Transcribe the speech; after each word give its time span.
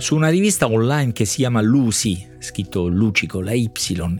su 0.00 0.14
una 0.16 0.30
rivista 0.30 0.66
online 0.70 1.12
che 1.12 1.26
si 1.26 1.36
chiama 1.36 1.60
Lucy, 1.60 2.26
scritto 2.38 2.88
Luci 2.88 3.26
con 3.26 3.44
la 3.44 3.52
Y, 3.52 3.70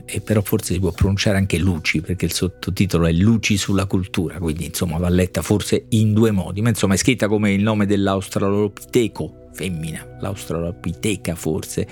e 0.05 0.21
però 0.21 0.41
forse 0.41 0.73
si 0.73 0.79
può 0.79 0.91
pronunciare 0.91 1.37
anche 1.37 1.57
Luci 1.57 2.01
perché 2.01 2.25
il 2.25 2.33
sottotitolo 2.33 3.07
è 3.07 3.11
Luci 3.11 3.57
sulla 3.57 3.87
cultura, 3.87 4.37
quindi 4.37 4.65
insomma 4.65 4.97
va 4.97 5.09
letta 5.09 5.41
forse 5.41 5.85
in 5.89 6.13
due 6.13 6.31
modi, 6.31 6.61
ma 6.61 6.69
insomma 6.69 6.93
è 6.93 6.97
scritta 6.97 7.27
come 7.27 7.51
il 7.51 7.63
nome 7.63 7.87
dell'australopiteco 7.87 9.49
femmina, 9.53 10.17
l'australopiteca 10.19 11.35
forse, 11.35 11.87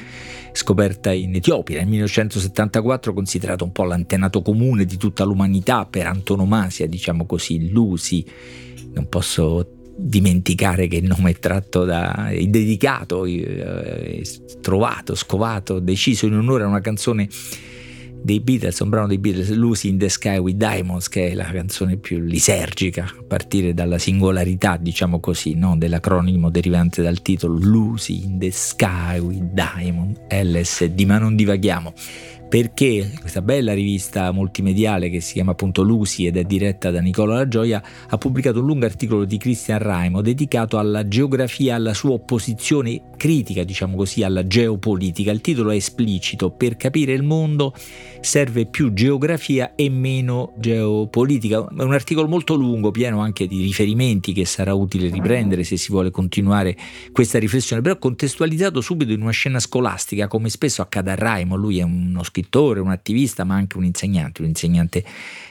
scoperta 0.51 1.11
in 1.11 1.35
Etiopia 1.35 1.79
nel 1.79 1.87
1974, 1.87 3.13
considerato 3.13 3.63
un 3.63 3.71
po' 3.71 3.83
l'antenato 3.83 4.41
comune 4.43 4.85
di 4.85 4.97
tutta 4.97 5.23
l'umanità 5.23 5.85
per 5.85 6.05
antonomasia, 6.05 6.87
diciamo 6.87 7.25
così, 7.25 7.69
Lucy. 7.69 8.23
Non 8.93 9.07
posso 9.09 9.78
dimenticare 10.01 10.87
che 10.87 10.97
il 10.97 11.05
nome 11.05 11.31
è 11.31 11.39
tratto 11.39 11.83
da 11.83 12.29
è 12.29 12.43
dedicato, 12.45 13.25
è 13.25 14.21
trovato, 14.61 15.15
scovato, 15.15 15.79
deciso 15.79 16.25
in 16.25 16.35
onore 16.35 16.63
a 16.63 16.67
una 16.67 16.81
canzone 16.81 17.27
dei 18.21 18.39
Beatles, 18.39 18.79
un 18.79 18.89
brano 18.89 19.07
dei 19.07 19.17
Beatles, 19.17 19.49
Lucy 19.51 19.89
in 19.89 19.97
the 19.97 20.09
Sky 20.09 20.37
with 20.37 20.57
Diamonds, 20.57 21.07
che 21.07 21.29
è 21.29 21.33
la 21.33 21.45
canzone 21.45 21.97
più 21.97 22.19
lisergica, 22.19 23.03
a 23.03 23.23
partire 23.25 23.73
dalla 23.73 23.97
singolarità, 23.97 24.77
diciamo 24.77 25.19
così, 25.19 25.55
no? 25.55 25.77
dell'acronimo 25.77 26.49
derivante 26.49 27.01
dal 27.01 27.21
titolo 27.21 27.57
Lucy 27.57 28.23
in 28.23 28.39
the 28.39 28.51
Sky 28.51 29.19
with 29.19 29.53
Diamonds, 29.53 30.19
LSD, 30.29 30.99
ma 31.01 31.17
non 31.17 31.35
divaghiamo 31.35 31.93
perché 32.49 33.11
questa 33.19 33.43
bella 33.43 33.73
rivista 33.73 34.31
multimediale 34.31 35.11
che 35.11 35.21
si 35.21 35.33
chiama 35.33 35.51
appunto 35.51 35.83
Lucy 35.83 36.25
ed 36.25 36.35
è 36.35 36.43
diretta 36.43 36.89
da 36.89 36.99
Nicola 36.99 37.35
La 37.35 37.47
Gioia 37.47 37.81
ha 38.07 38.17
pubblicato 38.17 38.59
un 38.59 38.65
lungo 38.65 38.85
articolo 38.85 39.23
di 39.23 39.37
Christian 39.37 39.77
Raimo 39.77 40.21
dedicato 40.21 40.79
alla 40.79 41.07
geografia, 41.07 41.75
alla 41.75 41.93
sua 41.93 42.13
opposizione 42.13 43.03
critica, 43.17 43.63
diciamo 43.63 43.95
così, 43.95 44.23
alla 44.23 44.47
geopolitica. 44.47 45.31
Il 45.31 45.41
titolo 45.41 45.69
è 45.69 45.75
esplicito, 45.75 46.49
per 46.49 46.75
capire 46.75 47.13
il 47.13 47.21
mondo 47.21 47.73
serve 48.19 48.65
più 48.65 48.93
geografia 48.93 49.75
e 49.75 49.89
meno 49.89 50.53
geopolitica. 50.57 51.67
È 51.67 51.83
un 51.83 51.93
articolo 51.93 52.27
molto 52.27 52.55
lungo, 52.55 52.89
pieno 52.89 53.19
anche 53.19 53.45
di 53.45 53.61
riferimenti 53.61 54.33
che 54.33 54.45
sarà 54.45 54.73
utile 54.73 55.09
riprendere 55.09 55.63
se 55.63 55.77
si 55.77 55.91
vuole 55.91 56.09
continuare 56.09 56.75
questa 57.11 57.37
riflessione, 57.37 57.83
però 57.83 57.99
contestualizzato 57.99 58.81
subito 58.81 59.11
in 59.11 59.21
una 59.21 59.31
scena 59.31 59.59
scolastica, 59.59 60.27
come 60.27 60.49
spesso 60.49 60.81
accade 60.81 61.11
a 61.11 61.15
Raimo, 61.15 61.55
lui 61.55 61.77
è 61.77 61.83
uno 61.83 62.23
scrittore 62.23 62.37
scrittore, 62.39 62.79
un 62.79 62.89
attivista, 62.89 63.43
ma 63.43 63.55
anche 63.55 63.77
un 63.77 63.83
insegnante, 63.83 64.41
un 64.41 64.47
insegnante 64.47 65.03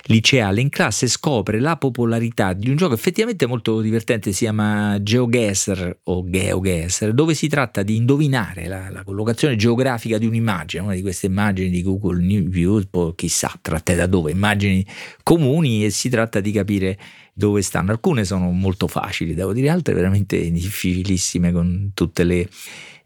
liceale. 0.05 0.61
In 0.61 0.71
classe 0.71 1.07
scopre 1.07 1.61
la 1.61 1.77
popolarità 1.77 2.53
di 2.55 2.71
un 2.71 2.77
gioco 2.77 2.95
effettivamente 2.95 3.47
molto 3.47 3.81
divertente, 3.81 4.33
si 4.33 4.45
chiama 4.45 5.01
GeoGuessr 5.01 5.99
o 6.05 6.25
GeoGuessr, 6.27 7.13
dove 7.13 7.35
si 7.35 7.49
tratta 7.49 7.83
di 7.83 7.97
indovinare 7.97 8.67
la, 8.67 8.91
la 8.91 9.05
collocazione 9.05 9.57
geografica 9.57 10.19
di 10.19 10.27
un'immagine, 10.27 10.83
una 10.83 10.95
di 10.95 11.03
queste 11.03 11.27
immagini 11.27 11.71
di 11.71 11.83
Google 11.83 12.23
News, 12.23 12.87
poi 12.91 13.13
chissà 13.15 13.53
tratte 13.61 13.95
da 13.95 14.07
dove, 14.07 14.31
immagini 14.31 14.85
comuni 15.23 15.85
e 15.85 15.91
si 15.91 16.09
tratta 16.09 16.41
di 16.41 16.53
capire 16.53 16.99
dove 17.35 17.63
stanno. 17.63 17.93
Alcune 17.93 18.25
sono 18.25 18.51
molto 18.51 18.89
facili, 18.89 19.35
devo 19.35 19.53
dire, 19.53 19.69
altre 19.69 19.95
veramente 19.95 20.39
difficilissime 20.51 21.53
con 21.53 21.91
tutte 21.95 22.25
le 22.25 22.49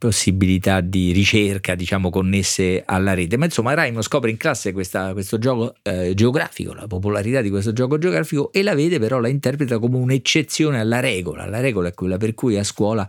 possibilità 0.03 0.81
di 0.81 1.13
ricerca, 1.13 1.77
diciamo, 1.77 2.11
connesse 2.11 2.83
alla 2.85 3.15
rete. 3.15 3.37
Ma 3.37 3.45
insomma, 3.45 3.73
Raimo 3.75 4.03
scopre 4.03 4.31
in 4.31 4.37
classe 4.37 4.73
questa, 4.73 5.13
questo 5.13 5.39
gioco 5.39 5.77
eh, 5.83 6.13
geografico, 6.15 6.75
la 6.75 6.89
popolarità 6.89 7.41
di 7.41 7.51
questo 7.51 7.73
gioco 7.73 7.99
geografico 7.99 8.51
e 8.51 8.65
la 8.65 8.75
vede, 8.75 8.99
però 8.99 9.21
la 9.21 9.29
interpreta 9.29 9.79
come 9.79 9.99
un'eccezione 9.99 10.81
alla 10.81 10.99
regola. 10.99 11.47
La 11.47 11.61
regola 11.61 11.87
è 11.87 11.95
quella 11.95 12.17
per 12.17 12.35
cui 12.35 12.59
a 12.59 12.65
scuola 12.65 13.09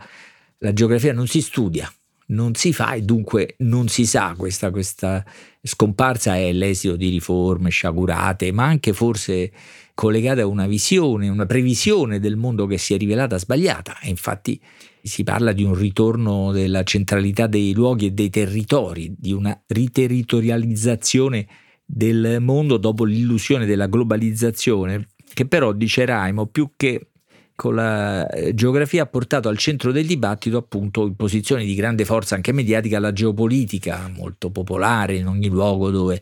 la 0.60 0.72
geografia 0.72 1.14
non 1.14 1.26
si 1.26 1.42
studia, 1.42 1.92
non 2.28 2.54
si 2.54 2.72
fa 2.74 2.94
e 2.94 3.02
dunque 3.02 3.56
non 3.60 3.88
si 3.88 4.06
sa 4.06 4.36
questa, 4.38 4.70
questa 4.70 5.26
scomparsa 5.64 6.36
è 6.36 6.54
l'esito 6.54 6.96
di 6.96 7.10
riforme 7.10 7.72
sciagurate, 7.72 8.52
ma 8.52 8.66
anche 8.66 8.94
forse 8.94 9.52
collegate 9.96 10.42
a 10.42 10.46
una 10.46 10.68
visione, 10.68 11.28
una 11.28 11.48
previsione 11.48 12.20
del 12.20 12.36
mondo 12.36 12.68
che 12.68 12.78
si 12.78 12.94
è 12.94 12.98
rivelata 12.98 13.40
sbagliata. 13.40 13.98
E 14.00 14.10
infatti 14.10 14.62
si 15.06 15.24
parla 15.24 15.52
di 15.52 15.64
un 15.64 15.76
ritorno 15.76 16.54
della 16.54 16.84
centralità 16.84 17.46
dei 17.46 17.74
luoghi 17.74 18.08
e 18.08 18.12
dei 18.12 18.30
territori, 18.30 19.14
di 19.18 19.34
una 19.34 19.62
riterritorializzazione 19.68 21.46
del 21.86 22.38
mondo 22.40 22.78
dopo 22.78 23.04
l'illusione 23.04 23.66
della 23.66 23.88
globalizzazione, 23.88 25.10
che 25.34 25.46
però, 25.46 25.74
dice 25.74 26.06
Raimo, 26.06 26.46
più 26.46 26.72
che 26.78 27.10
con 27.54 27.76
la 27.76 28.28
eh, 28.30 28.54
geografia 28.54 29.04
ha 29.04 29.08
portato 29.08 29.50
al 29.50 29.58
centro 29.58 29.92
del 29.92 30.08
dibattito 30.08 30.58
appunto 30.58 31.06
in 31.06 31.16
posizioni 31.16 31.66
di 31.66 31.76
grande 31.76 32.06
forza 32.06 32.36
anche 32.36 32.54
mediatica 32.54 32.98
la 32.98 33.12
geopolitica, 33.12 34.10
molto 34.16 34.52
popolare 34.52 35.18
in 35.18 35.28
ogni 35.28 35.50
luogo 35.50 35.92
dove 35.92 36.22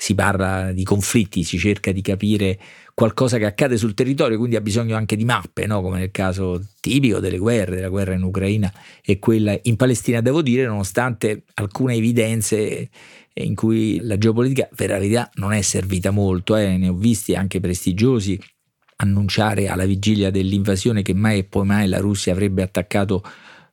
si 0.00 0.14
parla 0.14 0.72
di 0.72 0.82
conflitti, 0.82 1.44
si 1.44 1.58
cerca 1.58 1.92
di 1.92 2.00
capire 2.00 2.58
qualcosa 2.94 3.36
che 3.36 3.44
accade 3.44 3.76
sul 3.76 3.92
territorio, 3.92 4.38
quindi 4.38 4.56
ha 4.56 4.62
bisogno 4.62 4.96
anche 4.96 5.14
di 5.14 5.26
mappe, 5.26 5.66
no? 5.66 5.82
come 5.82 5.98
nel 5.98 6.10
caso 6.10 6.58
tipico 6.80 7.18
delle 7.18 7.36
guerre, 7.36 7.74
della 7.74 7.90
guerra 7.90 8.14
in 8.14 8.22
Ucraina 8.22 8.72
e 9.04 9.18
quella 9.18 9.58
in 9.64 9.76
Palestina, 9.76 10.22
devo 10.22 10.40
dire, 10.40 10.64
nonostante 10.64 11.42
alcune 11.52 11.96
evidenze 11.96 12.88
in 13.34 13.54
cui 13.54 14.00
la 14.00 14.16
geopolitica 14.16 14.70
per 14.74 14.88
la 14.88 14.98
verità 14.98 15.30
non 15.34 15.52
è 15.52 15.60
servita 15.60 16.10
molto, 16.10 16.56
eh? 16.56 16.78
ne 16.78 16.88
ho 16.88 16.94
visti 16.94 17.34
anche 17.34 17.60
prestigiosi 17.60 18.40
annunciare 18.96 19.68
alla 19.68 19.84
vigilia 19.84 20.30
dell'invasione 20.30 21.02
che 21.02 21.12
mai 21.12 21.40
e 21.40 21.44
poi 21.44 21.66
mai 21.66 21.88
la 21.88 21.98
Russia 21.98 22.32
avrebbe 22.32 22.62
attaccato 22.62 23.22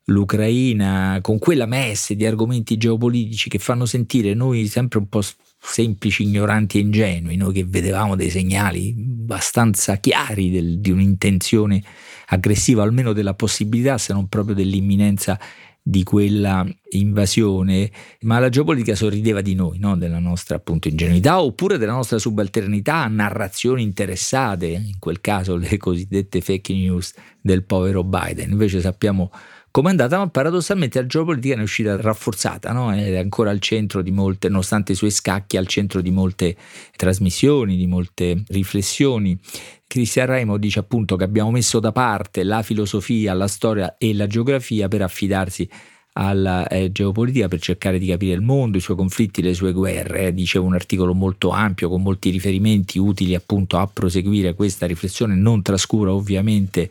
l'Ucraina 0.08 1.20
con 1.22 1.40
quella 1.40 1.66
messe 1.66 2.18
di 2.18 2.26
argomenti 2.26 2.76
geopolitici 2.76 3.48
che 3.48 3.60
fanno 3.60 3.86
sentire 3.86 4.34
noi 4.34 4.68
sempre 4.68 5.00
un 5.00 5.08
po' 5.08 5.22
semplici, 5.60 6.24
ignoranti 6.24 6.78
e 6.78 6.82
ingenui, 6.82 7.36
noi 7.36 7.54
che 7.54 7.66
vedevamo 7.66 8.16
dei 8.16 8.30
segnali 8.30 8.96
abbastanza 8.98 9.98
chiari 9.98 10.50
del, 10.50 10.80
di 10.80 10.92
un'intenzione 10.92 11.82
aggressiva, 12.28 12.84
almeno 12.84 13.14
della 13.14 13.34
possibilità, 13.34 13.98
se 13.98 14.14
non 14.14 14.28
proprio 14.28 14.56
dell'imminenza 14.56 15.40
di 15.88 16.04
quella 16.04 16.68
invasione, 16.90 17.90
ma 18.22 18.40
la 18.40 18.50
geopolitica 18.50 18.94
sorrideva 18.94 19.40
di 19.40 19.56
noi, 19.56 19.80
no? 19.80 19.96
della 19.96 20.20
nostra 20.20 20.58
appunto 20.58 20.90
ingenuità 20.90 21.42
oppure 21.42 21.78
della 21.78 21.94
nostra 21.94 22.18
subalternità 22.18 23.04
a 23.04 23.08
narrazioni 23.08 23.84
interessate, 23.84 24.66
in 24.68 25.00
quel 25.00 25.22
caso 25.22 25.56
le 25.56 25.78
cosiddette 25.78 26.42
fake 26.42 26.74
news 26.74 27.14
del 27.42 27.64
povero 27.64 28.04
Biden. 28.04 28.52
Invece 28.52 28.82
sappiamo 28.82 29.32
come 29.78 29.90
è 29.90 29.92
andata, 29.92 30.18
ma 30.18 30.28
paradossalmente 30.28 31.00
la 31.00 31.06
geopolitica 31.06 31.54
ne 31.54 31.62
è 31.62 31.64
uscita 31.64 31.96
rafforzata, 32.02 32.72
no? 32.72 32.92
è 32.92 33.16
ancora 33.16 33.52
al 33.52 33.60
centro 33.60 34.02
di 34.02 34.10
molte, 34.10 34.50
nonostante 34.50 34.94
i 34.94 34.96
suoi 34.96 35.12
scacchi, 35.12 35.56
al 35.56 35.68
centro 35.68 36.02
di 36.02 36.10
molte 36.10 36.58
trasmissioni, 36.96 37.78
di 37.78 37.86
molte 37.86 38.42
riflessioni. 38.48 39.38
Cristian 39.86 40.26
Raimo 40.26 40.58
dice 40.58 40.80
appunto 40.80 41.16
che 41.16 41.26
abbiamo 41.26 41.52
messo 41.52 41.80
da 41.80 41.92
parte 41.92 42.42
la 42.42 42.64
filosofia, 42.64 43.36
la 43.36 43.48
storia 43.48 43.98
e 44.00 44.16
la 44.16 44.26
geografia 44.26 44.88
per 44.88 45.04
affidarsi 45.04 45.70
alla 46.14 46.68
eh, 46.68 46.92
geopolitica 46.92 47.48
per 47.48 47.60
cercare 47.60 48.00
di 48.00 48.08
capire 48.08 48.34
il 48.34 48.42
mondo, 48.42 48.78
i 48.78 48.82
suoi 48.82 48.98
conflitti, 48.98 49.44
le 49.44 49.54
sue 49.54 49.74
guerre. 49.74 50.26
Eh, 50.26 50.34
dicevo 50.34 50.66
un 50.66 50.74
articolo 50.74 51.14
molto 51.14 51.52
ampio 51.52 51.88
con 51.88 52.02
molti 52.02 52.32
riferimenti 52.32 52.98
utili 52.98 53.36
appunto 53.36 53.78
a 53.78 53.86
proseguire 53.86 54.56
questa 54.56 54.88
riflessione, 54.88 55.36
non 55.36 55.62
trascura 55.62 56.12
ovviamente 56.12 56.90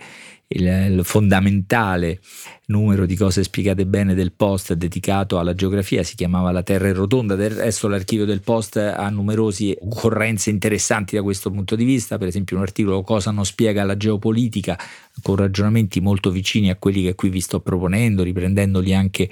il, 0.48 1.00
fondamentale 1.02 2.20
numero 2.66 3.06
di 3.06 3.16
cose 3.16 3.42
spiegate 3.42 3.86
bene 3.86 4.14
del 4.14 4.32
post 4.32 4.72
dedicato 4.74 5.38
alla 5.38 5.54
geografia, 5.54 6.02
si 6.02 6.14
chiamava 6.14 6.50
La 6.50 6.62
Terra 6.62 6.88
è 6.88 6.92
rotonda, 6.92 7.34
del 7.34 7.50
resto 7.50 7.88
l'archivio 7.88 8.24
del 8.24 8.40
post 8.40 8.76
ha 8.76 9.08
numerose 9.08 9.76
occorrenze 9.80 10.50
interessanti 10.50 11.16
da 11.16 11.22
questo 11.22 11.50
punto 11.50 11.76
di 11.76 11.84
vista, 11.84 12.18
per 12.18 12.28
esempio 12.28 12.56
un 12.56 12.62
articolo 12.62 13.02
Cosa 13.02 13.30
non 13.30 13.44
spiega 13.44 13.84
la 13.84 13.96
geopolitica, 13.96 14.78
con 15.22 15.36
ragionamenti 15.36 16.00
molto 16.00 16.30
vicini 16.30 16.70
a 16.70 16.76
quelli 16.76 17.02
che 17.02 17.14
qui 17.14 17.28
vi 17.28 17.40
sto 17.40 17.60
proponendo, 17.60 18.22
riprendendoli 18.22 18.94
anche 18.94 19.28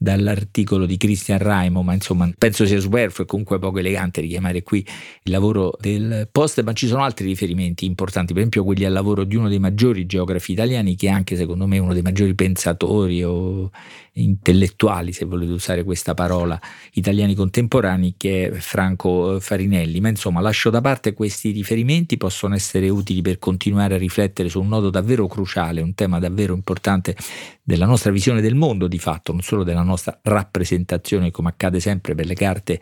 dall'articolo 0.00 0.86
di 0.86 0.96
Christian 0.96 1.38
Raimo, 1.38 1.82
ma 1.82 1.92
insomma 1.92 2.30
penso 2.38 2.64
sia 2.64 2.78
superfluo 2.78 3.26
e 3.26 3.28
comunque 3.28 3.58
poco 3.58 3.80
elegante 3.80 4.20
richiamare 4.20 4.62
qui 4.62 4.78
il 5.24 5.32
lavoro 5.32 5.76
del 5.80 6.28
post, 6.30 6.62
ma 6.62 6.72
ci 6.72 6.86
sono 6.86 7.02
altri 7.02 7.26
riferimenti 7.26 7.84
importanti, 7.84 8.32
per 8.32 8.42
esempio 8.42 8.62
quelli 8.62 8.84
al 8.84 8.92
lavoro 8.92 9.24
di 9.24 9.34
uno 9.34 9.48
dei 9.48 9.58
maggiori 9.58 10.06
geografi 10.06 10.52
italiani 10.52 10.94
che 10.94 11.08
è 11.08 11.10
anche 11.10 11.34
secondo 11.34 11.66
me 11.66 11.78
uno 11.78 11.92
dei 11.92 12.02
maggiori 12.02 12.34
pensatori 12.34 13.24
o 13.24 13.70
intellettuali, 14.18 15.12
se 15.12 15.24
volete 15.24 15.52
usare 15.52 15.84
questa 15.84 16.14
parola, 16.14 16.60
italiani 16.94 17.34
contemporanei, 17.34 18.14
che 18.16 18.48
è 18.48 18.52
Franco 18.52 19.38
Farinelli. 19.40 20.00
Ma 20.00 20.08
insomma, 20.08 20.40
lascio 20.40 20.70
da 20.70 20.80
parte 20.80 21.12
questi 21.14 21.50
riferimenti, 21.50 22.16
possono 22.16 22.54
essere 22.54 22.88
utili 22.88 23.22
per 23.22 23.38
continuare 23.38 23.94
a 23.94 23.98
riflettere 23.98 24.48
su 24.48 24.60
un 24.60 24.68
nodo 24.68 24.90
davvero 24.90 25.26
cruciale, 25.26 25.80
un 25.80 25.94
tema 25.94 26.18
davvero 26.18 26.54
importante 26.54 27.16
della 27.62 27.86
nostra 27.86 28.10
visione 28.10 28.40
del 28.40 28.54
mondo, 28.54 28.88
di 28.88 28.98
fatto, 28.98 29.32
non 29.32 29.42
solo 29.42 29.62
della 29.62 29.82
nostra 29.82 29.87
rappresentazione, 30.22 31.30
come 31.30 31.50
accade 31.50 31.80
sempre 31.80 32.14
per 32.14 32.26
le 32.26 32.34
carte 32.34 32.80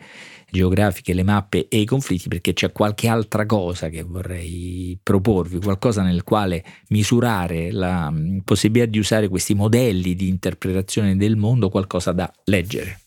geografiche, 0.49 1.13
le 1.13 1.23
mappe 1.23 1.67
e 1.67 1.79
i 1.79 1.85
conflitti, 1.85 2.27
perché 2.27 2.53
c'è 2.53 2.71
qualche 2.71 3.07
altra 3.07 3.45
cosa 3.45 3.89
che 3.89 4.03
vorrei 4.03 4.97
proporvi, 5.01 5.59
qualcosa 5.59 6.01
nel 6.01 6.23
quale 6.23 6.63
misurare 6.89 7.71
la 7.71 8.09
mm, 8.09 8.39
possibilità 8.39 8.89
di 8.89 8.99
usare 8.99 9.27
questi 9.27 9.53
modelli 9.53 10.15
di 10.15 10.27
interpretazione 10.27 11.15
del 11.15 11.35
mondo, 11.35 11.69
qualcosa 11.69 12.11
da 12.11 12.31
leggere. 12.45 13.01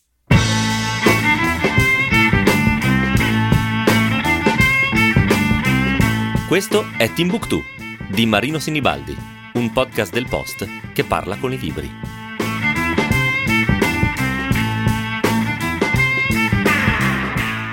Questo 6.51 6.85
è 6.99 7.13
Timbuktu 7.13 7.63
di 8.11 8.27
Marino 8.27 8.59
Sinibaldi, 8.59 9.17
un 9.55 9.71
podcast 9.73 10.13
del 10.13 10.27
Post 10.27 10.67
che 10.93 11.05
parla 11.05 11.37
con 11.37 11.53
i 11.53 11.59
libri. 11.59 12.20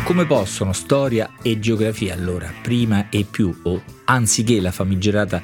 Come 0.07 0.25
possono 0.25 0.71
storia 0.71 1.33
e 1.41 1.59
geografia 1.59 2.13
allora, 2.13 2.49
prima 2.61 3.09
e 3.09 3.25
più, 3.29 3.53
o 3.63 3.83
anziché 4.05 4.61
la 4.61 4.71
famigerata 4.71 5.43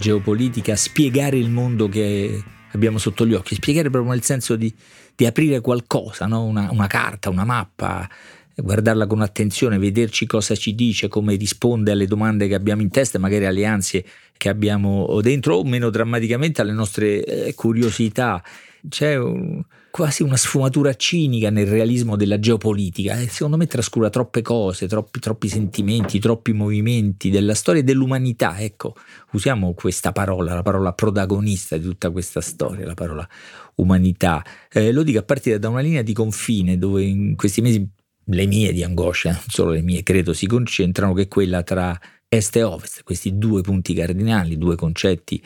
geopolitica, 0.00 0.74
spiegare 0.74 1.36
il 1.36 1.48
mondo 1.48 1.88
che 1.88 2.42
abbiamo 2.72 2.98
sotto 2.98 3.24
gli 3.24 3.34
occhi? 3.34 3.54
Spiegare 3.54 3.88
proprio 3.88 4.10
nel 4.10 4.24
senso 4.24 4.56
di, 4.56 4.74
di 5.14 5.26
aprire 5.26 5.60
qualcosa, 5.60 6.26
no? 6.26 6.42
una, 6.44 6.72
una 6.72 6.88
carta, 6.88 7.30
una 7.30 7.44
mappa, 7.44 8.10
guardarla 8.56 9.06
con 9.06 9.20
attenzione, 9.20 9.78
vederci 9.78 10.26
cosa 10.26 10.56
ci 10.56 10.74
dice, 10.74 11.06
come 11.06 11.36
risponde 11.36 11.92
alle 11.92 12.06
domande 12.06 12.48
che 12.48 12.56
abbiamo 12.56 12.82
in 12.82 12.90
testa, 12.90 13.20
magari 13.20 13.46
alle 13.46 13.64
ansie 13.64 14.04
che 14.36 14.48
abbiamo 14.48 15.20
dentro, 15.22 15.54
o 15.54 15.62
meno 15.62 15.88
drammaticamente 15.88 16.60
alle 16.60 16.72
nostre 16.72 17.24
eh, 17.24 17.54
curiosità. 17.54 18.42
C'è 18.88 19.16
un, 19.16 19.62
quasi 19.90 20.22
una 20.22 20.36
sfumatura 20.36 20.94
cinica 20.94 21.50
nel 21.50 21.66
realismo 21.66 22.16
della 22.16 22.38
geopolitica. 22.38 23.18
Eh, 23.18 23.28
secondo 23.28 23.56
me 23.56 23.66
trascura 23.66 24.08
troppe 24.08 24.42
cose, 24.42 24.86
troppi, 24.86 25.20
troppi 25.20 25.48
sentimenti, 25.48 26.18
troppi 26.18 26.52
movimenti 26.52 27.30
della 27.30 27.54
storia 27.54 27.80
e 27.80 27.84
dell'umanità. 27.84 28.58
Ecco, 28.58 28.94
usiamo 29.32 29.74
questa 29.74 30.12
parola, 30.12 30.54
la 30.54 30.62
parola 30.62 30.92
protagonista 30.92 31.76
di 31.76 31.84
tutta 31.84 32.10
questa 32.10 32.40
storia, 32.40 32.86
la 32.86 32.94
parola 32.94 33.28
umanità. 33.76 34.44
Eh, 34.70 34.92
lo 34.92 35.02
dico 35.02 35.18
a 35.18 35.24
partire 35.24 35.58
da 35.58 35.68
una 35.68 35.80
linea 35.80 36.02
di 36.02 36.12
confine 36.12 36.78
dove 36.78 37.02
in 37.02 37.36
questi 37.36 37.60
mesi 37.60 37.88
le 38.24 38.46
mie 38.46 38.72
di 38.72 38.82
angoscia, 38.84 39.30
non 39.30 39.44
solo 39.48 39.72
le 39.72 39.82
mie, 39.82 40.02
credo 40.02 40.32
si 40.32 40.46
concentrano, 40.46 41.12
che 41.14 41.22
è 41.22 41.28
quella 41.28 41.62
tra 41.62 41.98
est 42.28 42.54
e 42.54 42.62
ovest, 42.62 43.02
questi 43.02 43.38
due 43.38 43.60
punti 43.60 43.92
cardinali, 43.92 44.56
due 44.56 44.76
concetti 44.76 45.42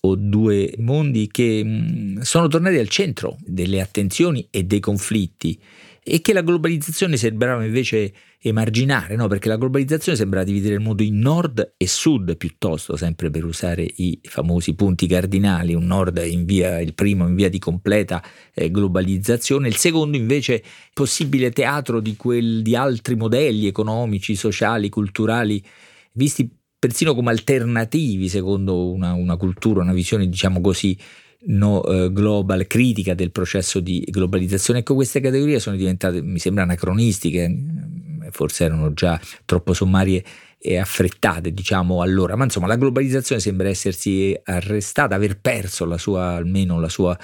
o 0.00 0.14
due 0.14 0.74
mondi 0.78 1.28
che 1.28 1.64
mh, 1.64 2.20
sono 2.20 2.46
tornati 2.48 2.76
al 2.76 2.88
centro 2.88 3.36
delle 3.40 3.80
attenzioni 3.80 4.46
e 4.50 4.64
dei 4.64 4.80
conflitti 4.80 5.58
e 6.10 6.22
che 6.22 6.32
la 6.32 6.40
globalizzazione 6.40 7.18
sembrava 7.18 7.64
invece 7.64 8.12
emarginare, 8.40 9.14
no? 9.14 9.26
perché 9.26 9.48
la 9.48 9.56
globalizzazione 9.56 10.16
sembra 10.16 10.42
dividere 10.42 10.74
il 10.74 10.80
mondo 10.80 11.02
in 11.02 11.18
nord 11.18 11.74
e 11.76 11.86
sud 11.86 12.36
piuttosto, 12.36 12.96
sempre 12.96 13.28
per 13.30 13.44
usare 13.44 13.86
i 13.96 14.18
famosi 14.22 14.74
punti 14.74 15.06
cardinali, 15.06 15.74
un 15.74 15.84
nord 15.84 16.22
in 16.24 16.44
via, 16.46 16.80
il 16.80 16.94
primo 16.94 17.26
in 17.26 17.34
via 17.34 17.50
di 17.50 17.58
completa 17.58 18.22
eh, 18.54 18.70
globalizzazione, 18.70 19.68
il 19.68 19.76
secondo 19.76 20.16
invece 20.16 20.62
possibile 20.94 21.50
teatro 21.50 22.00
di, 22.00 22.16
quel, 22.16 22.62
di 22.62 22.74
altri 22.74 23.14
modelli 23.14 23.66
economici, 23.66 24.34
sociali, 24.34 24.88
culturali, 24.88 25.62
visti 26.12 26.48
persino 26.78 27.14
come 27.14 27.30
alternativi 27.30 28.28
secondo 28.28 28.90
una, 28.90 29.12
una 29.12 29.36
cultura, 29.36 29.82
una 29.82 29.92
visione 29.92 30.28
diciamo 30.28 30.60
così 30.60 30.96
no 31.46 31.80
uh, 31.80 32.12
global, 32.12 32.66
critica 32.66 33.14
del 33.14 33.30
processo 33.30 33.80
di 33.80 34.04
globalizzazione. 34.08 34.80
Ecco, 34.80 34.94
queste 34.94 35.20
categorie 35.20 35.60
sono 35.60 35.76
diventate, 35.76 36.20
mi 36.22 36.38
sembra, 36.38 36.64
anacronistiche, 36.64 37.48
forse 38.30 38.64
erano 38.64 38.92
già 38.92 39.20
troppo 39.44 39.72
sommarie 39.72 40.24
e 40.60 40.76
affrettate, 40.76 41.52
diciamo 41.52 42.02
allora, 42.02 42.34
ma 42.34 42.44
insomma 42.44 42.66
la 42.66 42.76
globalizzazione 42.76 43.40
sembra 43.40 43.68
essersi 43.68 44.36
arrestata, 44.44 45.14
aver 45.14 45.38
perso 45.38 45.84
la 45.84 45.98
sua, 45.98 46.34
almeno 46.34 46.80
la 46.80 46.88
sua 46.88 47.16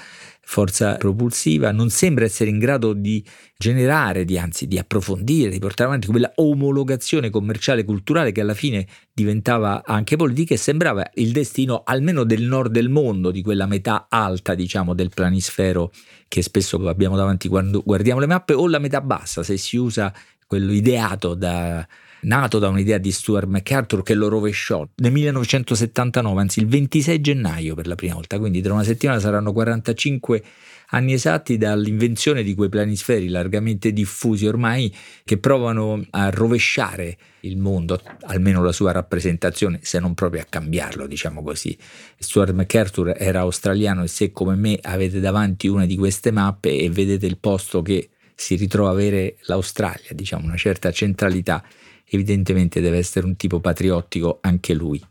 forza 0.47 0.95
propulsiva, 0.95 1.71
non 1.71 1.89
sembra 1.89 2.23
essere 2.23 2.49
in 2.49 2.59
grado 2.59 2.93
di 2.93 3.25
generare, 3.57 4.23
di, 4.23 4.37
anzi 4.37 4.67
di 4.67 4.77
approfondire, 4.77 5.49
di 5.49 5.59
portare 5.59 5.89
avanti 5.89 6.07
quella 6.07 6.31
omologazione 6.35 7.29
commerciale 7.29 7.81
e 7.81 7.83
culturale 7.83 8.31
che 8.31 8.41
alla 8.41 8.53
fine 8.53 8.87
diventava 9.11 9.83
anche 9.83 10.15
politica 10.15 10.53
e 10.53 10.57
sembrava 10.57 11.09
il 11.15 11.31
destino 11.31 11.81
almeno 11.83 12.23
del 12.23 12.43
nord 12.43 12.71
del 12.71 12.89
mondo, 12.89 13.31
di 13.31 13.41
quella 13.41 13.65
metà 13.65 14.05
alta 14.07 14.53
diciamo 14.53 14.93
del 14.93 15.09
planisfero 15.09 15.91
che 16.27 16.41
spesso 16.41 16.77
abbiamo 16.87 17.17
davanti 17.17 17.49
quando 17.49 17.81
guardiamo 17.83 18.19
le 18.19 18.27
mappe, 18.27 18.53
o 18.53 18.67
la 18.67 18.79
metà 18.79 19.01
bassa 19.01 19.43
se 19.43 19.57
si 19.57 19.77
usa 19.77 20.13
quello 20.47 20.71
ideato 20.71 21.33
da, 21.33 21.85
nato 22.21 22.59
da 22.59 22.67
un'idea 22.69 22.97
di 22.97 23.11
Stuart 23.11 23.47
MacArthur 23.47 24.03
che 24.03 24.13
lo 24.13 24.27
rovesciò 24.27 24.87
nel 24.95 25.11
1979, 25.11 26.41
anzi 26.41 26.59
il 26.59 26.67
26 26.67 27.21
gennaio 27.21 27.75
per 27.75 27.87
la 27.87 27.95
prima 27.95 28.15
volta, 28.15 28.39
quindi 28.39 28.61
tra 28.61 28.73
una 28.73 28.83
settimana 28.83 29.19
saranno 29.19 29.53
45 29.53 30.43
anni 30.89 31.13
esatti 31.13 31.57
dall'invenzione 31.57 32.43
di 32.43 32.53
quei 32.53 32.69
planisferi 32.69 33.27
largamente 33.27 33.91
diffusi 33.91 34.45
ormai 34.45 34.93
che 35.23 35.37
provano 35.37 36.05
a 36.11 36.29
rovesciare 36.29 37.17
il 37.41 37.57
mondo, 37.57 37.99
almeno 38.25 38.63
la 38.63 38.71
sua 38.71 38.91
rappresentazione, 38.91 39.79
se 39.81 39.99
non 39.99 40.13
proprio 40.13 40.41
a 40.41 40.45
cambiarlo, 40.47 41.07
diciamo 41.07 41.43
così. 41.43 41.77
Stuart 42.17 42.53
MacArthur 42.53 43.15
era 43.17 43.41
australiano 43.41 44.03
e 44.03 44.07
se 44.07 44.31
come 44.31 44.55
me 44.55 44.77
avete 44.81 45.19
davanti 45.19 45.67
una 45.67 45.85
di 45.85 45.95
queste 45.95 46.31
mappe 46.31 46.77
e 46.77 46.89
vedete 46.89 47.25
il 47.25 47.37
posto 47.37 47.81
che 47.81 48.09
si 48.35 48.55
ritrova 48.55 48.89
avere 48.89 49.37
l'Australia, 49.43 50.09
diciamo 50.11 50.45
una 50.45 50.57
certa 50.57 50.91
centralità, 50.91 51.63
evidentemente 52.09 52.81
deve 52.81 52.97
essere 52.97 53.25
un 53.25 53.35
tipo 53.35 53.59
patriottico 53.59 54.39
anche 54.41 54.73
lui. 54.73 55.01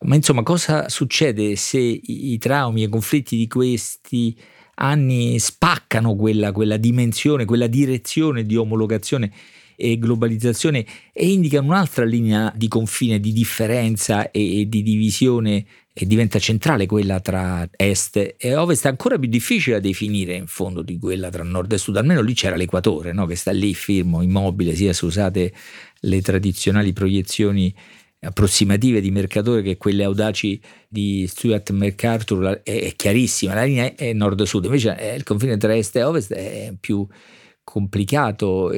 Ma 0.00 0.14
insomma, 0.14 0.42
cosa 0.42 0.88
succede 0.88 1.56
se 1.56 1.78
i 1.78 2.38
traumi 2.38 2.82
e 2.82 2.86
i 2.86 2.90
conflitti 2.90 3.36
di 3.36 3.48
questi 3.48 4.36
anni 4.76 5.38
spaccano 5.38 6.14
quella, 6.14 6.52
quella 6.52 6.76
dimensione, 6.76 7.44
quella 7.44 7.66
direzione 7.66 8.44
di 8.44 8.56
omologazione 8.56 9.32
e 9.80 9.96
globalizzazione 9.98 10.84
e 11.12 11.30
indicano 11.30 11.68
un'altra 11.68 12.04
linea 12.04 12.52
di 12.54 12.66
confine, 12.68 13.20
di 13.20 13.32
differenza 13.32 14.30
e, 14.30 14.60
e 14.60 14.68
di 14.68 14.82
divisione 14.82 15.64
che 15.98 16.06
diventa 16.06 16.38
centrale 16.38 16.86
quella 16.86 17.18
tra 17.18 17.68
est 17.76 18.36
e 18.38 18.54
ovest, 18.54 18.86
ancora 18.86 19.18
più 19.18 19.28
difficile 19.28 19.76
da 19.76 19.82
definire 19.82 20.34
in 20.34 20.46
fondo 20.46 20.82
di 20.82 20.96
quella 20.96 21.28
tra 21.28 21.42
nord 21.42 21.72
e 21.72 21.78
sud, 21.78 21.96
almeno 21.96 22.22
lì 22.22 22.34
c'era 22.34 22.54
l'equatore 22.54 23.12
no? 23.12 23.26
che 23.26 23.34
sta 23.34 23.50
lì 23.50 23.74
fermo, 23.74 24.22
immobile, 24.22 24.76
sia 24.76 24.92
se 24.92 25.04
usate 25.04 25.52
le 26.00 26.20
tradizionali 26.22 26.92
proiezioni 26.92 27.74
approssimative 28.20 29.00
di 29.00 29.10
Mercatore 29.10 29.62
che 29.62 29.76
quelle 29.76 30.04
audaci 30.04 30.60
di 30.88 31.26
Stuart 31.28 31.70
MacArthur 31.70 32.62
è, 32.64 32.92
chiarissima, 32.96 33.54
la 33.54 33.64
linea 33.64 33.94
è 33.94 34.12
nord-sud, 34.12 34.64
invece 34.64 34.98
eh, 34.98 35.14
il 35.14 35.22
confine 35.22 35.56
tra 35.56 35.76
est 35.76 35.94
e 35.96 36.02
ovest 36.02 36.32
è 36.32 36.74
più 36.78 37.06
complicato, 37.62 38.72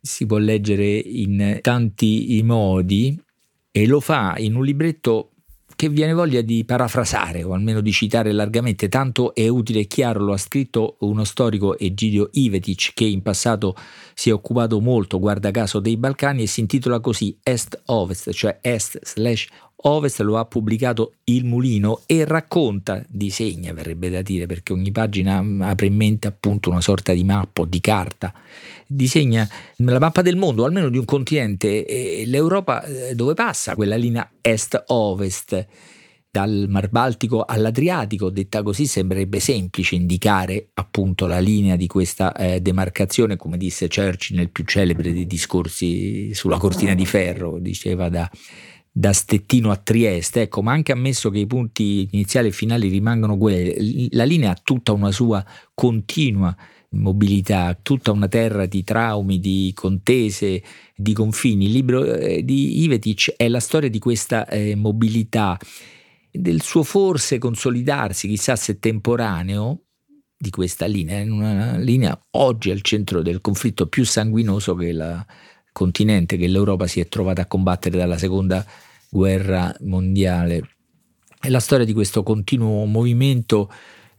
si 0.00 0.26
può 0.26 0.38
leggere 0.38 0.86
in 0.96 1.58
tanti 1.60 2.40
modi 2.42 3.20
e 3.70 3.86
lo 3.86 4.00
fa 4.00 4.34
in 4.38 4.54
un 4.56 4.64
libretto 4.64 5.32
che 5.80 5.88
viene 5.88 6.12
voglia 6.12 6.42
di 6.42 6.62
parafrasare 6.66 7.42
o 7.42 7.54
almeno 7.54 7.80
di 7.80 7.90
citare 7.90 8.32
largamente, 8.32 8.90
tanto 8.90 9.34
è 9.34 9.48
utile 9.48 9.80
e 9.80 9.86
chiaro, 9.86 10.22
lo 10.22 10.34
ha 10.34 10.36
scritto 10.36 10.96
uno 11.00 11.24
storico 11.24 11.78
Egidio 11.78 12.28
Ivetic 12.32 12.90
che 12.92 13.04
in 13.04 13.22
passato 13.22 13.74
si 14.12 14.28
è 14.28 14.32
occupato 14.34 14.78
molto, 14.82 15.18
guarda 15.18 15.50
caso, 15.50 15.80
dei 15.80 15.96
Balcani 15.96 16.42
e 16.42 16.46
si 16.48 16.60
intitola 16.60 17.00
così 17.00 17.34
Est-Ovest, 17.42 18.30
cioè 18.32 18.58
Est 18.60 18.98
slash 19.02 19.48
Ovest 19.82 20.20
lo 20.20 20.36
ha 20.36 20.44
pubblicato 20.44 21.14
Il 21.24 21.44
Mulino 21.44 22.02
e 22.06 22.24
racconta, 22.24 23.02
disegna 23.08 23.72
verrebbe 23.72 24.10
da 24.10 24.20
dire 24.20 24.46
perché 24.46 24.72
ogni 24.72 24.90
pagina 24.90 25.44
apre 25.60 25.86
in 25.86 25.94
mente 25.94 26.26
appunto 26.26 26.70
una 26.70 26.80
sorta 26.80 27.12
di 27.12 27.24
mappa 27.24 27.64
di 27.64 27.80
carta, 27.80 28.32
disegna 28.86 29.48
la 29.76 29.98
mappa 29.98 30.22
del 30.22 30.36
mondo, 30.36 30.64
almeno 30.64 30.88
di 30.88 30.98
un 30.98 31.04
continente, 31.04 31.86
e 31.86 32.24
l'Europa 32.26 32.82
eh, 32.82 33.14
dove 33.14 33.34
passa? 33.34 33.74
Quella 33.74 33.96
linea 33.96 34.30
est-ovest 34.40 35.66
dal 36.30 36.66
Mar 36.68 36.88
Baltico 36.88 37.44
all'Adriatico, 37.44 38.30
detta 38.30 38.62
così 38.62 38.86
sembrerebbe 38.86 39.40
semplice 39.40 39.96
indicare 39.96 40.68
appunto 40.74 41.26
la 41.26 41.40
linea 41.40 41.74
di 41.74 41.88
questa 41.88 42.32
eh, 42.34 42.60
demarcazione, 42.60 43.36
come 43.36 43.56
disse 43.56 43.88
Churchill 43.88 44.36
nel 44.36 44.50
più 44.50 44.64
celebre 44.64 45.12
dei 45.12 45.26
discorsi 45.26 46.32
sulla 46.32 46.58
cortina 46.58 46.94
di 46.94 47.04
ferro, 47.04 47.58
diceva 47.58 48.08
da 48.08 48.30
da 48.92 49.12
Stettino 49.12 49.70
a 49.70 49.76
Trieste, 49.76 50.42
ecco, 50.42 50.62
ma 50.62 50.72
anche 50.72 50.92
ammesso 50.92 51.30
che 51.30 51.38
i 51.38 51.46
punti 51.46 52.08
iniziali 52.10 52.48
e 52.48 52.52
finali 52.52 52.88
rimangano 52.88 53.36
quelli, 53.36 54.08
la 54.10 54.24
linea 54.24 54.50
ha 54.50 54.60
tutta 54.62 54.92
una 54.92 55.12
sua 55.12 55.44
continua 55.74 56.54
mobilità, 56.90 57.78
tutta 57.80 58.10
una 58.10 58.26
terra 58.26 58.66
di 58.66 58.82
traumi, 58.82 59.38
di 59.38 59.70
contese, 59.74 60.62
di 60.96 61.12
confini. 61.12 61.66
Il 61.66 61.72
libro 61.72 62.04
eh, 62.04 62.44
di 62.44 62.82
Ivetic 62.82 63.34
è 63.36 63.48
la 63.48 63.60
storia 63.60 63.88
di 63.88 63.98
questa 63.98 64.46
eh, 64.48 64.74
mobilità, 64.74 65.56
del 66.32 66.62
suo 66.62 66.82
forse 66.82 67.38
consolidarsi, 67.38 68.28
chissà 68.28 68.56
se 68.56 68.78
temporaneo, 68.78 69.82
di 70.36 70.50
questa 70.50 70.86
linea, 70.86 71.18
in 71.18 71.32
una 71.32 71.76
linea 71.76 72.18
oggi 72.30 72.70
al 72.70 72.80
centro 72.80 73.20
del 73.20 73.42
conflitto 73.42 73.88
più 73.88 74.06
sanguinoso 74.06 74.74
che 74.74 74.86
il 74.86 75.26
continente, 75.80 76.36
che 76.36 76.46
l'Europa 76.46 76.86
si 76.86 77.00
è 77.00 77.08
trovata 77.08 77.40
a 77.40 77.46
combattere 77.46 77.96
dalla 77.96 78.18
seconda 78.18 78.62
guerra 79.08 79.74
mondiale. 79.80 80.68
E 81.40 81.48
la 81.48 81.58
storia 81.58 81.86
di 81.86 81.94
questo 81.94 82.22
continuo 82.22 82.84
movimento 82.84 83.72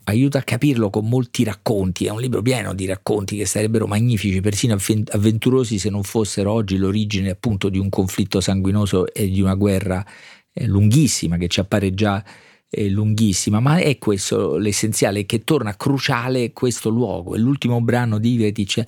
aiuta 0.06 0.39
a 0.39 0.41
capirlo 0.41 0.89
con 0.89 1.08
molti 1.08 1.44
racconti, 1.44 2.06
è 2.06 2.10
un 2.10 2.20
libro 2.20 2.41
pieno 2.41 2.74
di 2.74 2.88
racconti 2.88 3.38
che 3.38 3.46
sarebbero 3.46 3.86
magnifici, 3.86 4.41
persino 4.41 4.74
avventurosi 4.74 5.77
se 5.77 5.91
non 5.91 6.01
fossero 6.01 6.51
oggi 6.51 6.77
l'origine 6.77 7.30
appunto 7.30 7.70
di 7.70 7.77
un 7.77 7.89
conflitto 7.89 8.41
sanguinoso 8.41 9.13
e 9.13 9.30
di 9.30 9.39
una 9.39 9.53
guerra 9.53 10.03
eh, 10.51 10.65
lunghissima 10.65 11.38
che 11.38 11.48
ci 11.48 11.60
appare 11.60 11.94
già 11.94 12.24
eh, 12.72 12.89
lunghissima, 12.89 13.60
ma 13.60 13.77
è 13.77 14.00
questo 14.00 14.58
l'essenziale 14.58 15.27
che 15.27 15.44
torna 15.44 15.75
cruciale 15.75 16.53
questo 16.53 16.89
luogo. 16.89 17.36
E 17.36 17.38
l'ultimo 17.38 17.80
brano 17.82 18.18
di 18.18 18.34
Ivetic 18.34 18.84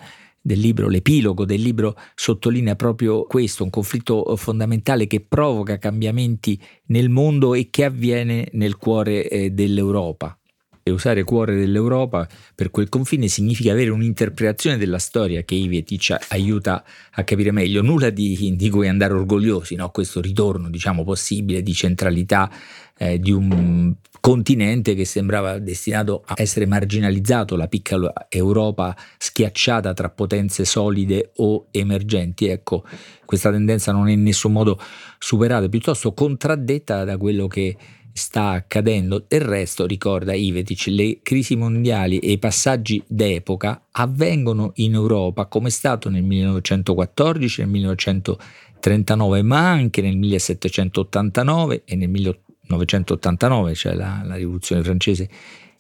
del 0.46 0.60
libro, 0.60 0.90
l'epilogo 0.90 1.46
del 1.46 1.62
libro 1.62 1.96
sottolinea 2.16 2.76
proprio 2.76 3.24
questo, 3.24 3.64
un 3.64 3.70
conflitto 3.70 4.36
fondamentale 4.36 5.08
che 5.08 5.22
provoca 5.22 5.78
cambiamenti 5.78 6.62
nel 6.88 7.10
mondo 7.10 7.54
e 7.54 7.70
che 7.70 7.86
avviene 7.86 8.50
nel 8.52 8.76
cuore 8.76 9.30
eh, 9.30 9.52
dell'Europa 9.52 10.38
e 10.84 10.92
usare 10.92 11.24
cuore 11.24 11.56
dell'Europa 11.56 12.28
per 12.54 12.70
quel 12.70 12.90
confine 12.90 13.30
significa 13.30 13.72
avere 13.72 13.90
un'interpretazione 13.90 14.78
della 14.78 15.00
storia 15.00 15.44
che 15.44 15.56
Ivietic 15.56 16.18
aiuta 16.30 16.84
a 17.12 17.24
capire 17.24 17.52
meglio, 17.52 17.82
nulla 17.82 18.10
di, 18.10 18.54
di 18.56 18.70
cui 18.70 18.90
andare 18.90 19.14
orgogliosi, 19.14 19.76
no? 19.76 19.90
questo 19.90 20.20
ritorno 20.20 20.70
diciamo 20.70 21.04
possibile 21.04 21.64
di 21.64 21.74
centralità 21.74 22.52
eh, 22.98 23.18
di 23.18 23.32
un 23.32 23.96
continente 24.20 24.96
che 24.96 25.04
sembrava 25.04 25.60
destinato 25.60 26.24
a 26.26 26.36
essere 26.38 26.66
marginalizzato, 26.66 27.58
la 27.58 27.68
piccola 27.68 28.14
Europa 28.30 28.96
schiacciata 29.18 29.94
tra 29.94 30.10
potenze 30.10 30.64
solide 30.64 31.32
o 31.38 31.68
emergenti. 31.72 32.48
Ecco, 32.48 32.86
questa 33.26 33.52
tendenza 33.52 33.92
non 33.92 34.08
è 34.08 34.14
in 34.14 34.24
nessun 34.24 34.54
modo 34.54 34.80
superata, 35.18 35.68
piuttosto 35.68 36.14
contraddetta 36.14 37.04
da 37.04 37.18
quello 37.18 37.48
che 37.48 37.76
sta 38.14 38.52
accadendo. 38.52 39.26
Del 39.28 39.42
resto, 39.42 39.86
ricorda 39.86 40.34
Ivetic, 40.34 40.86
le 40.88 41.20
crisi 41.22 41.56
mondiali 41.56 42.20
e 42.20 42.32
i 42.32 42.38
passaggi 42.38 43.04
d'epoca 43.08 43.88
avvengono 43.92 44.72
in 44.76 44.94
Europa 44.94 45.48
come 45.48 45.68
è 45.68 45.72
stato 45.72 46.10
nel 46.10 46.24
1914, 46.24 47.62
nel 47.62 47.70
1939, 47.70 49.42
ma 49.42 49.70
anche 49.70 50.02
nel 50.02 50.16
1789 50.18 51.82
e 51.86 51.96
nel 51.96 52.10
1889, 52.10 53.74
cioè 53.74 53.94
la, 53.94 54.22
la 54.24 54.36
rivoluzione 54.36 54.84
francese 54.84 55.30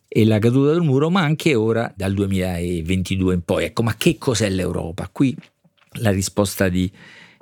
e 0.07 0.25
la 0.25 0.39
caduta 0.39 0.71
del 0.71 0.81
muro, 0.81 1.09
ma 1.09 1.21
anche 1.21 1.55
ora 1.55 1.91
dal 1.95 2.13
2022 2.13 3.33
in 3.33 3.41
poi. 3.41 3.65
Ecco, 3.65 3.83
ma 3.83 3.95
che 3.95 4.17
cos'è 4.17 4.49
l'Europa? 4.49 5.09
Qui 5.11 5.35
la 5.97 6.11
risposta 6.11 6.69
di 6.69 6.91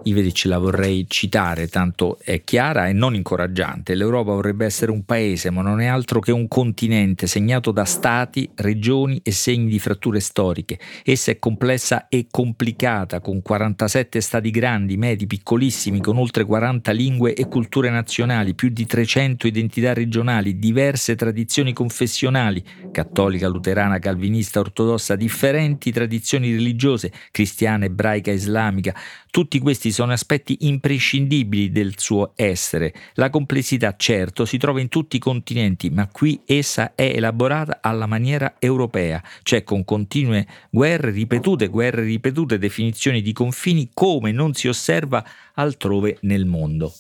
Ivedic 0.04 0.46
la 0.46 0.58
vorrei 0.58 1.06
citare, 1.08 1.68
tanto 1.68 2.18
è 2.24 2.44
chiara 2.44 2.88
e 2.88 2.94
non 2.94 3.14
incoraggiante. 3.14 3.94
L'Europa 3.94 4.32
vorrebbe 4.32 4.66
essere 4.66 4.90
un 4.90 5.04
paese, 5.04 5.52
ma 5.52 5.62
non 5.62 5.80
è 5.80 5.86
altro 5.86 6.20
che 6.20 6.32
un 6.32 6.48
continente 6.48 7.28
segnato 7.28 7.72
da 7.72 7.86
stati, 7.86 8.50
regioni 8.56 9.20
e 9.24 9.32
segni 9.32 9.70
di 9.70 9.78
fratture 9.78 10.20
storiche. 10.20 10.80
Essa 11.04 11.32
è 11.32 11.38
complessa 11.38 12.08
e 12.08 12.26
complicata, 12.32 13.20
con 13.20 13.44
47 13.44 14.22
stati 14.22 14.50
grandi, 14.50 14.98
medi, 14.98 15.28
piccolissimi, 15.28 16.02
con 16.02 16.18
oltre 16.18 16.46
40 16.46 16.92
lingue 16.92 17.34
e 17.34 17.48
culture 17.48 17.92
nazionali, 17.92 18.56
più 18.56 18.70
di 18.70 18.88
300 18.88 19.46
identità 19.46 19.94
regionali, 19.94 20.58
diverse 20.58 21.16
tradizioni 21.16 21.74
confessionali, 21.74 22.64
cattolica, 22.92 23.48
luterana, 23.48 24.00
calvinista, 24.00 24.60
ortodossa, 24.60 25.16
differenti 25.16 25.92
tradizioni 25.92 26.52
religiose, 26.52 27.12
cristiana, 27.30 27.86
ebraica, 27.86 28.32
islamica. 28.32 28.96
Tutti 29.30 29.60
questi 29.60 29.91
sono 29.92 30.12
aspetti 30.12 30.58
imprescindibili 30.62 31.72
del 31.72 31.94
suo 31.98 32.34
essere. 32.36 32.94
La 33.16 33.30
complessità, 33.30 33.96
certo, 33.98 34.46
si 34.46 34.58
trova 34.58 34.80
in 34.80 34.90
tutti 34.90 35.18
i 35.18 35.20
continenti, 35.20 35.90
ma 35.90 36.08
qui 36.08 36.42
essa 36.46 36.96
è 36.96 37.12
elaborata 37.16 37.80
alla 37.82 38.06
maniera 38.06 38.56
europea, 38.60 39.24
cioè 39.44 39.64
con 39.64 39.84
continue 39.84 40.48
guerre 40.70 41.12
ripetute, 41.12 41.68
guerre 41.68 42.04
ripetute, 42.04 42.58
definizioni 42.58 43.22
di 43.22 43.34
confini 43.34 43.90
come 43.94 44.32
non 44.32 44.54
si 44.54 44.68
osserva 44.68 45.24
altrove 45.54 46.18
nel 46.22 46.46
mondo. 46.46 46.94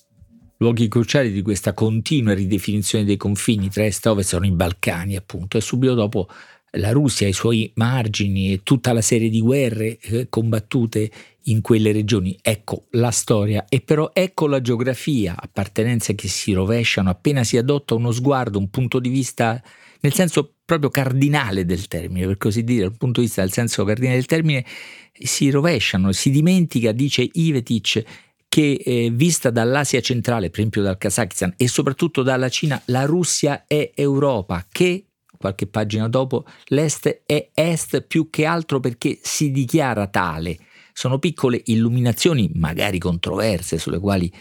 Luoghi 0.58 0.88
cruciali 0.88 1.32
di 1.32 1.42
questa 1.42 1.74
continua 1.74 2.36
ridefinizione 2.36 3.04
dei 3.04 3.18
confini 3.18 3.68
tra 3.70 3.84
est 3.84 4.06
e 4.06 4.10
ovest 4.10 4.30
sono 4.30 4.46
i 4.46 4.52
Balcani, 4.52 5.16
appunto, 5.16 5.58
e 5.58 5.62
subito 5.62 5.96
dopo 5.96 6.28
la 6.72 6.92
Russia, 6.92 7.28
i 7.28 7.34
suoi 7.34 7.72
margini 7.76 8.54
e 8.54 8.62
tutta 8.64 8.94
la 8.94 9.02
serie 9.02 9.30
di 9.30 9.42
guerre 9.42 9.98
eh, 10.00 10.30
combattute 10.30 11.12
in 11.46 11.62
quelle 11.62 11.92
regioni. 11.92 12.38
Ecco 12.42 12.86
la 12.92 13.12
storia. 13.12 13.66
E 13.68 13.82
però 13.82 14.12
ecco 14.14 14.48
la 14.48 14.62
geografia, 14.62 15.36
appartenenze 15.38 16.16
che 16.16 16.28
si 16.28 16.54
rovesciano. 16.54 17.10
Appena 17.10 17.44
si 17.44 17.58
adotta 17.58 17.96
uno 17.96 18.12
sguardo, 18.12 18.58
un 18.58 18.70
punto 18.70 19.00
di 19.00 19.10
vista 19.10 19.62
nel 20.02 20.14
senso 20.14 20.56
proprio 20.66 20.90
cardinale 20.90 21.66
del 21.66 21.88
termine, 21.88 22.26
per 22.26 22.38
così 22.38 22.64
dire, 22.64 22.84
dal 22.84 22.98
punto 22.98 23.20
di 23.20 23.28
vista 23.28 23.42
del 23.42 23.52
senso 23.52 23.84
cardinale 23.84 24.16
del 24.16 24.26
termine, 24.26 24.66
si 25.14 25.50
rovesciano, 25.50 26.12
si 26.12 26.30
dimentica, 26.32 26.92
dice 26.92 27.28
Ivetic, 27.32 28.04
che 28.48 28.82
eh, 28.84 29.10
vista 29.12 29.50
dall'Asia 29.50 30.02
centrale, 30.02 30.50
per 30.50 30.60
esempio 30.60 30.82
dal 30.82 30.98
Kazakistan 30.98 31.54
e 31.56 31.68
soprattutto 31.68 32.24
dalla 32.24 32.50
Cina, 32.50 32.82
la 32.86 33.06
Russia 33.06 33.66
è 33.68 33.92
Europa, 33.94 34.66
che 34.70 35.11
qualche 35.42 35.68
pagina 35.68 36.08
dopo 36.08 36.46
l'Est 36.68 37.24
è 37.26 37.50
Est 37.54 38.02
più 38.04 38.30
che 38.30 38.46
altro 38.46 38.80
perché 38.80 39.20
si 39.22 39.52
dichiara 39.52 40.08
tale. 40.08 40.58
Sono 40.94 41.20
piccole 41.20 41.62
illuminazioni, 41.66 42.50
magari 42.54 42.98
controverse, 43.00 43.78
sulle 43.78 44.00
quali 44.00 44.32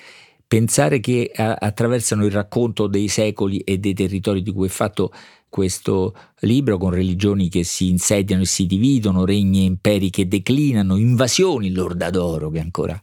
pensare 0.47 1.01
che 1.01 1.31
attraversano 1.35 2.25
il 2.25 2.33
racconto 2.33 2.87
dei 2.87 3.09
secoli 3.09 3.59
e 3.59 3.79
dei 3.79 3.95
territori 3.95 4.43
di 4.43 4.53
cui 4.53 4.67
è 4.67 4.71
fatto 4.71 5.13
questo 5.49 6.15
libro, 6.41 6.79
con 6.79 6.91
religioni 6.91 7.49
che 7.49 7.65
si 7.65 7.89
insediano 7.89 8.43
e 8.43 8.47
si 8.47 8.67
dividono, 8.67 9.25
regni 9.25 9.61
e 9.61 9.65
imperi 9.65 10.11
che 10.11 10.29
declinano, 10.29 10.97
invasioni, 10.97 11.73
l'orda 11.73 12.11
d'oro 12.11 12.51
che 12.51 12.61
ancora 12.61 13.01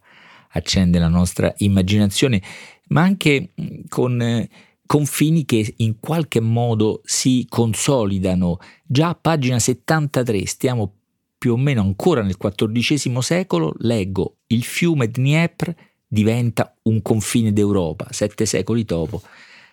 accende 0.51 0.99
la 0.99 1.09
nostra 1.09 1.53
immaginazione, 1.57 2.41
ma 2.87 3.01
anche 3.01 3.51
con 3.87 4.21
eh, 4.21 4.49
confini 4.87 5.45
che 5.45 5.75
in 5.77 5.99
qualche 5.99 6.39
modo 6.39 7.01
si 7.05 7.45
consolidano. 7.47 8.57
Già 8.83 9.09
a 9.09 9.15
pagina 9.15 9.59
73 9.59 10.47
stiamo 10.47 10.93
più 11.37 11.53
o 11.53 11.57
meno 11.57 11.81
ancora 11.81 12.23
nel 12.23 12.37
XIV 12.37 13.19
secolo, 13.19 13.75
leggo 13.79 14.37
il 14.47 14.63
fiume 14.63 15.09
Dniepr 15.09 15.75
diventa 16.07 16.75
un 16.83 17.01
confine 17.03 17.53
d'Europa, 17.53 18.07
sette 18.09 18.47
secoli 18.47 18.83
dopo 18.83 19.21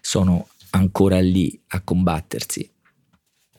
sono 0.00 0.48
ancora 0.70 1.20
lì 1.20 1.58
a 1.68 1.80
combattersi. 1.80 2.70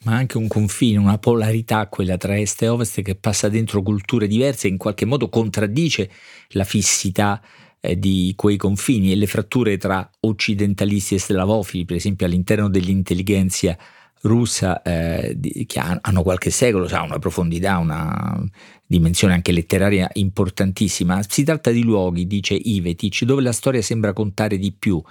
Ma 0.03 0.13
anche 0.15 0.37
un 0.37 0.47
confine, 0.47 0.99
una 0.99 1.17
polarità, 1.17 1.87
quella 1.87 2.17
tra 2.17 2.37
est 2.37 2.61
e 2.61 2.67
ovest, 2.67 3.01
che 3.01 3.15
passa 3.15 3.49
dentro 3.49 3.81
culture 3.81 4.27
diverse 4.27 4.67
e 4.67 4.69
in 4.69 4.77
qualche 4.77 5.05
modo 5.05 5.29
contraddice 5.29 6.11
la 6.49 6.63
fissità 6.63 7.41
eh, 7.85 7.99
di 7.99 8.33
quei 8.35 8.57
confini 8.57 9.11
e 9.11 9.15
le 9.15 9.27
fratture 9.27 9.77
tra 9.77 10.09
occidentalisti 10.21 11.15
e 11.15 11.19
slavofili, 11.19 11.85
per 11.85 11.95
esempio 11.95 12.25
all'interno 12.25 12.69
dell'intelligenza 12.69 13.77
russa 14.21 14.81
eh, 14.81 15.37
che 15.65 15.79
hanno 15.79 16.23
qualche 16.23 16.49
secolo, 16.49 16.87
ha 16.87 17.03
una 17.03 17.19
profondità, 17.19 17.77
una 17.77 18.43
dimensione 18.85 19.33
anche 19.33 19.51
letteraria 19.51 20.09
importantissima. 20.13 21.21
Si 21.27 21.43
tratta 21.43 21.71
di 21.71 21.83
luoghi, 21.83 22.27
dice 22.27 22.55
Ivetic, 22.55 23.23
dove 23.23 23.41
la 23.41 23.51
storia 23.51 23.81
sembra 23.81 24.13
contare 24.13 24.57
di 24.57 24.71
più. 24.71 25.01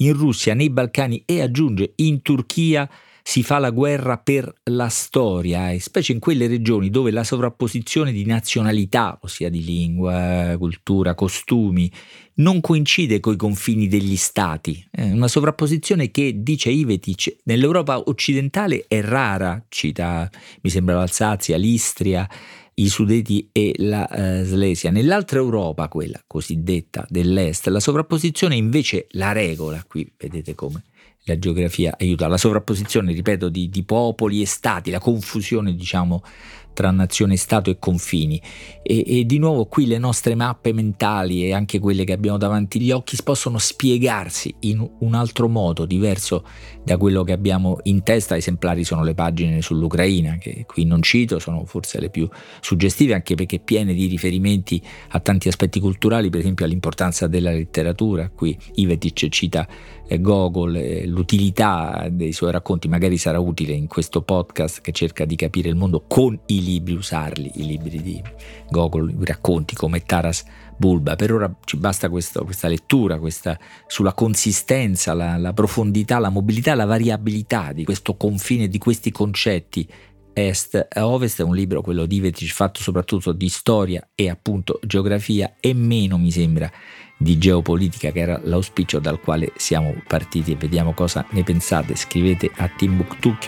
In 0.00 0.12
Russia, 0.12 0.54
nei 0.54 0.70
Balcani 0.70 1.22
e 1.26 1.42
aggiunge 1.42 1.92
in 1.96 2.22
Turchia 2.22 2.88
si 3.28 3.42
fa 3.42 3.58
la 3.58 3.68
guerra 3.68 4.16
per 4.16 4.50
la 4.70 4.88
storia, 4.88 5.70
e 5.70 5.80
specie 5.80 6.12
in 6.12 6.18
quelle 6.18 6.46
regioni 6.46 6.88
dove 6.88 7.10
la 7.10 7.24
sovrapposizione 7.24 8.10
di 8.10 8.24
nazionalità, 8.24 9.18
ossia 9.20 9.50
di 9.50 9.62
lingua, 9.62 10.54
cultura, 10.56 11.14
costumi, 11.14 11.92
non 12.36 12.62
coincide 12.62 13.20
coi 13.20 13.36
confini 13.36 13.86
degli 13.86 14.16
stati. 14.16 14.82
È 14.90 15.10
una 15.10 15.28
sovrapposizione 15.28 16.10
che, 16.10 16.36
dice 16.38 16.70
Ivetic, 16.70 17.40
nell'Europa 17.44 18.00
occidentale 18.06 18.86
è 18.88 19.02
rara, 19.02 19.62
cita, 19.68 20.30
mi 20.62 20.70
sembra 20.70 20.94
l'Alsazia, 20.94 21.58
l'Istria, 21.58 22.26
i 22.76 22.88
Sudeti 22.88 23.50
e 23.52 23.74
la 23.76 24.08
uh, 24.10 24.42
Slesia. 24.42 24.90
Nell'altra 24.90 25.38
Europa, 25.38 25.88
quella 25.88 26.22
cosiddetta 26.26 27.04
dell'Est, 27.10 27.66
la 27.66 27.80
sovrapposizione 27.80 28.54
è 28.54 28.58
invece 28.58 29.06
la 29.10 29.32
regola, 29.32 29.84
qui 29.86 30.10
vedete 30.16 30.54
come 30.54 30.82
la 31.28 31.38
geografia 31.38 31.96
aiuta, 31.98 32.26
la 32.26 32.36
sovrapposizione, 32.36 33.12
ripeto, 33.12 33.48
di, 33.48 33.68
di 33.68 33.82
popoli 33.84 34.42
e 34.42 34.46
stati, 34.46 34.90
la 34.90 34.98
confusione, 34.98 35.74
diciamo, 35.74 36.22
tra 36.78 36.92
nazione, 36.92 37.34
Stato 37.36 37.70
e 37.70 37.78
confini. 37.80 38.40
E, 38.84 39.02
e, 39.04 39.24
di 39.24 39.38
nuovo 39.38 39.66
qui 39.66 39.84
le 39.88 39.98
nostre 39.98 40.36
mappe 40.36 40.72
mentali 40.72 41.44
e 41.44 41.52
anche 41.52 41.80
quelle 41.80 42.04
che 42.04 42.12
abbiamo 42.12 42.38
davanti 42.38 42.78
agli 42.78 42.92
occhi 42.92 43.16
possono 43.24 43.58
spiegarsi 43.58 44.54
in 44.60 44.88
un 45.00 45.14
altro 45.14 45.48
modo, 45.48 45.84
diverso 45.86 46.44
da 46.84 46.96
quello 46.96 47.24
che 47.24 47.32
abbiamo 47.32 47.78
in 47.82 48.04
testa. 48.04 48.36
Esemplari 48.36 48.84
sono 48.84 49.02
le 49.02 49.14
pagine 49.14 49.60
sull'Ucraina, 49.60 50.38
che 50.38 50.66
qui 50.68 50.84
non 50.84 51.02
cito, 51.02 51.40
sono 51.40 51.64
forse 51.64 51.98
le 51.98 52.10
più 52.10 52.28
suggestive, 52.60 53.12
anche 53.12 53.34
perché 53.34 53.58
piene 53.58 53.92
di 53.92 54.06
riferimenti 54.06 54.80
a 55.08 55.18
tanti 55.18 55.48
aspetti 55.48 55.80
culturali, 55.80 56.30
per 56.30 56.38
esempio 56.38 56.64
all'importanza 56.64 57.26
della 57.26 57.50
letteratura. 57.50 58.30
Qui 58.30 58.56
Ivetic 58.74 59.28
cita 59.30 59.66
eh, 60.06 60.20
Gogol, 60.20 60.76
eh, 60.76 61.06
l'utilità 61.06 62.06
dei 62.08 62.30
suoi 62.30 62.52
racconti, 62.52 62.86
magari 62.86 63.18
sarà 63.18 63.40
utile 63.40 63.72
in 63.72 63.88
questo 63.88 64.22
podcast 64.22 64.80
che 64.80 64.92
cerca 64.92 65.24
di 65.24 65.34
capire 65.34 65.68
il 65.68 65.74
mondo 65.74 66.04
con 66.06 66.38
i 66.46 66.66
libri, 66.68 66.94
usarli, 66.94 67.50
i 67.54 67.66
libri 67.66 68.02
di 68.02 68.22
Gogol, 68.68 69.10
i 69.10 69.24
racconti 69.24 69.74
come 69.74 70.02
Taras 70.02 70.44
Bulba. 70.76 71.16
Per 71.16 71.32
ora 71.32 71.54
ci 71.64 71.76
basta 71.76 72.08
questo, 72.08 72.44
questa 72.44 72.68
lettura 72.68 73.18
questa, 73.18 73.58
sulla 73.86 74.12
consistenza, 74.12 75.14
la, 75.14 75.36
la 75.36 75.52
profondità, 75.52 76.18
la 76.18 76.30
mobilità, 76.30 76.74
la 76.74 76.84
variabilità 76.84 77.72
di 77.72 77.84
questo 77.84 78.16
confine, 78.16 78.68
di 78.68 78.78
questi 78.78 79.10
concetti 79.10 79.88
est 80.38 80.86
a 80.88 81.06
ovest 81.06 81.40
è 81.40 81.42
un 81.42 81.54
libro, 81.54 81.82
quello 81.82 82.06
di 82.06 82.20
Vetic, 82.20 82.52
fatto 82.52 82.80
soprattutto 82.80 83.32
di 83.32 83.48
storia 83.48 84.08
e 84.14 84.30
appunto 84.30 84.78
geografia 84.86 85.56
e 85.58 85.74
meno 85.74 86.16
mi 86.16 86.30
sembra 86.30 86.70
di 87.18 87.36
geopolitica 87.36 88.12
che 88.12 88.20
era 88.20 88.40
l'auspicio 88.44 89.00
dal 89.00 89.18
quale 89.20 89.52
siamo 89.56 89.92
partiti 90.06 90.52
e 90.52 90.56
vediamo 90.56 90.94
cosa 90.94 91.26
ne 91.30 91.42
pensate. 91.42 91.96
Scrivete 91.96 92.50
a 92.56 92.68
timbuktu.it 92.68 93.38